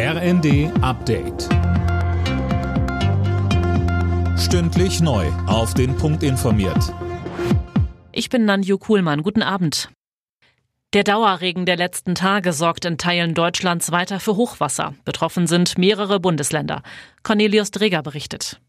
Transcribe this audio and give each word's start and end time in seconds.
RND 0.00 0.70
Update. 0.80 1.48
Stündlich 4.38 5.00
neu. 5.00 5.26
Auf 5.48 5.74
den 5.74 5.96
Punkt 5.96 6.22
informiert. 6.22 6.94
Ich 8.12 8.30
bin 8.30 8.44
Nanju 8.44 8.78
Kuhlmann. 8.78 9.24
Guten 9.24 9.42
Abend. 9.42 9.90
Der 10.92 11.02
Dauerregen 11.02 11.66
der 11.66 11.76
letzten 11.76 12.14
Tage 12.14 12.52
sorgt 12.52 12.84
in 12.84 12.96
Teilen 12.96 13.34
Deutschlands 13.34 13.90
weiter 13.90 14.20
für 14.20 14.36
Hochwasser. 14.36 14.94
Betroffen 15.04 15.48
sind 15.48 15.78
mehrere 15.78 16.20
Bundesländer. 16.20 16.84
Cornelius 17.24 17.72
Dreger 17.72 18.04
berichtet. 18.04 18.60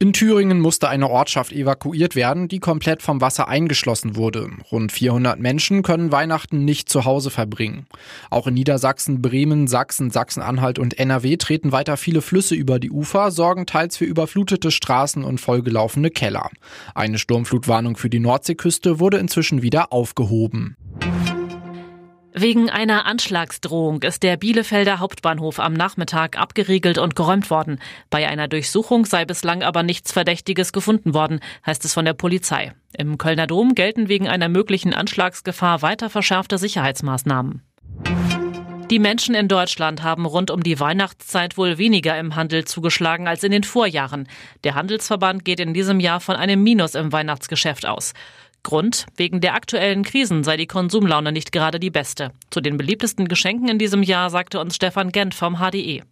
In 0.00 0.12
Thüringen 0.12 0.60
musste 0.60 0.88
eine 0.88 1.08
Ortschaft 1.08 1.52
evakuiert 1.52 2.16
werden, 2.16 2.48
die 2.48 2.58
komplett 2.58 3.00
vom 3.00 3.20
Wasser 3.20 3.46
eingeschlossen 3.46 4.16
wurde. 4.16 4.50
Rund 4.72 4.90
400 4.90 5.38
Menschen 5.38 5.82
können 5.82 6.10
Weihnachten 6.10 6.64
nicht 6.64 6.88
zu 6.88 7.04
Hause 7.04 7.30
verbringen. 7.30 7.86
Auch 8.28 8.48
in 8.48 8.54
Niedersachsen, 8.54 9.22
Bremen, 9.22 9.68
Sachsen, 9.68 10.10
Sachsen-Anhalt 10.10 10.80
und 10.80 10.98
NRW 10.98 11.36
treten 11.36 11.70
weiter 11.70 11.96
viele 11.96 12.22
Flüsse 12.22 12.56
über 12.56 12.80
die 12.80 12.90
Ufer, 12.90 13.30
sorgen 13.30 13.66
teils 13.66 13.96
für 13.96 14.04
überflutete 14.04 14.72
Straßen 14.72 15.22
und 15.22 15.40
vollgelaufene 15.40 16.10
Keller. 16.10 16.50
Eine 16.96 17.18
Sturmflutwarnung 17.18 17.96
für 17.96 18.10
die 18.10 18.20
Nordseeküste 18.20 18.98
wurde 18.98 19.18
inzwischen 19.18 19.62
wieder 19.62 19.92
aufgehoben. 19.92 20.76
Wegen 22.36 22.68
einer 22.68 23.06
Anschlagsdrohung 23.06 24.02
ist 24.02 24.24
der 24.24 24.36
Bielefelder 24.36 24.98
Hauptbahnhof 24.98 25.60
am 25.60 25.72
Nachmittag 25.72 26.36
abgeriegelt 26.36 26.98
und 26.98 27.14
geräumt 27.14 27.48
worden. 27.48 27.78
Bei 28.10 28.26
einer 28.26 28.48
Durchsuchung 28.48 29.04
sei 29.04 29.24
bislang 29.24 29.62
aber 29.62 29.84
nichts 29.84 30.10
Verdächtiges 30.10 30.72
gefunden 30.72 31.14
worden, 31.14 31.38
heißt 31.64 31.84
es 31.84 31.94
von 31.94 32.04
der 32.04 32.14
Polizei. 32.14 32.72
Im 32.98 33.18
Kölner 33.18 33.46
Dom 33.46 33.76
gelten 33.76 34.08
wegen 34.08 34.26
einer 34.26 34.48
möglichen 34.48 34.92
Anschlagsgefahr 34.94 35.80
weiter 35.82 36.10
verschärfte 36.10 36.58
Sicherheitsmaßnahmen. 36.58 37.62
Die 38.90 38.98
Menschen 38.98 39.34
in 39.34 39.48
Deutschland 39.48 40.02
haben 40.02 40.26
rund 40.26 40.50
um 40.50 40.62
die 40.62 40.78
Weihnachtszeit 40.78 41.56
wohl 41.56 41.78
weniger 41.78 42.18
im 42.18 42.36
Handel 42.36 42.64
zugeschlagen 42.64 43.26
als 43.26 43.42
in 43.42 43.50
den 43.50 43.64
Vorjahren. 43.64 44.28
Der 44.62 44.74
Handelsverband 44.74 45.44
geht 45.44 45.58
in 45.58 45.72
diesem 45.72 46.00
Jahr 46.00 46.20
von 46.20 46.36
einem 46.36 46.62
Minus 46.62 46.94
im 46.94 47.10
Weihnachtsgeschäft 47.10 47.86
aus. 47.86 48.12
Grund, 48.64 49.06
wegen 49.16 49.40
der 49.40 49.54
aktuellen 49.54 50.02
Krisen 50.02 50.42
sei 50.42 50.56
die 50.56 50.66
Konsumlaune 50.66 51.30
nicht 51.30 51.52
gerade 51.52 51.78
die 51.78 51.90
beste. 51.90 52.32
Zu 52.50 52.60
den 52.60 52.76
beliebtesten 52.76 53.28
Geschenken 53.28 53.68
in 53.68 53.78
diesem 53.78 54.02
Jahr 54.02 54.30
sagte 54.30 54.58
uns 54.58 54.74
Stefan 54.74 55.12
Gent 55.12 55.34
vom 55.34 55.58
HDE. 55.58 56.02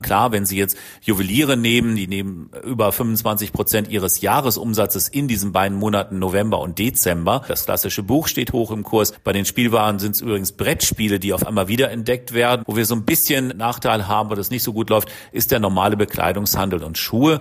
Klar, 0.00 0.30
wenn 0.30 0.46
Sie 0.46 0.56
jetzt 0.56 0.78
Juweliere 1.02 1.56
nehmen, 1.56 1.96
die 1.96 2.06
nehmen 2.06 2.50
über 2.64 2.92
25 2.92 3.52
Prozent 3.52 3.88
Ihres 3.88 4.20
Jahresumsatzes 4.20 5.08
in 5.08 5.26
diesen 5.26 5.50
beiden 5.50 5.76
Monaten 5.76 6.20
November 6.20 6.60
und 6.60 6.78
Dezember. 6.78 7.42
Das 7.48 7.64
klassische 7.64 8.04
Buch 8.04 8.28
steht 8.28 8.52
hoch 8.52 8.70
im 8.70 8.84
Kurs. 8.84 9.12
Bei 9.24 9.32
den 9.32 9.44
Spielwaren 9.44 9.98
sind 9.98 10.14
es 10.14 10.20
übrigens 10.20 10.52
Brettspiele, 10.52 11.18
die 11.18 11.32
auf 11.32 11.44
einmal 11.44 11.66
wieder 11.66 11.90
entdeckt 11.90 12.32
werden. 12.32 12.62
Wo 12.66 12.76
wir 12.76 12.86
so 12.86 12.94
ein 12.94 13.04
bisschen 13.04 13.48
Nachteil 13.56 14.06
haben, 14.06 14.30
wo 14.30 14.36
das 14.36 14.50
nicht 14.50 14.62
so 14.62 14.72
gut 14.72 14.88
läuft, 14.88 15.10
ist 15.32 15.50
der 15.50 15.58
normale 15.58 15.96
Bekleidungshandel 15.96 16.84
und 16.84 16.96
Schuhe. 16.96 17.40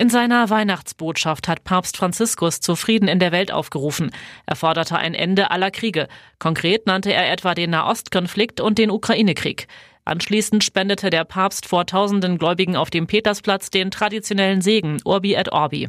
In 0.00 0.10
seiner 0.10 0.48
Weihnachtsbotschaft 0.48 1.48
hat 1.48 1.64
Papst 1.64 1.96
Franziskus 1.96 2.60
zu 2.60 2.76
Frieden 2.76 3.08
in 3.08 3.18
der 3.18 3.32
Welt 3.32 3.50
aufgerufen. 3.50 4.12
Er 4.46 4.54
forderte 4.54 4.96
ein 4.96 5.12
Ende 5.12 5.50
aller 5.50 5.72
Kriege. 5.72 6.06
Konkret 6.38 6.86
nannte 6.86 7.12
er 7.12 7.32
etwa 7.32 7.52
den 7.52 7.70
Nahostkonflikt 7.70 8.60
und 8.60 8.78
den 8.78 8.92
Ukraine-Krieg. 8.92 9.66
Anschließend 10.04 10.62
spendete 10.62 11.10
der 11.10 11.24
Papst 11.24 11.66
vor 11.66 11.84
tausenden 11.84 12.38
Gläubigen 12.38 12.76
auf 12.76 12.90
dem 12.90 13.08
Petersplatz 13.08 13.70
den 13.70 13.90
traditionellen 13.90 14.62
Segen 14.62 14.98
Urbi 15.04 15.34
et 15.34 15.50
Orbi. 15.50 15.88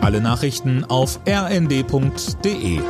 Alle 0.00 0.20
Nachrichten 0.20 0.84
auf 0.84 1.20
rnd.de 1.28 2.80